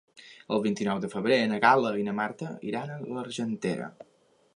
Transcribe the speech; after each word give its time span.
El 0.55 0.61
vint-i-nou 0.61 1.01
de 1.03 1.09
febrer 1.11 1.37
na 1.51 1.59
Gal·la 1.65 1.91
i 1.99 2.05
na 2.07 2.15
Marta 2.21 2.49
iran 2.71 2.95
a 2.95 2.99
l'Argentera. 3.19 3.91